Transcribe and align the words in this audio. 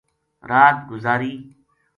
رات 0.49 0.87
گزاری 0.89 1.55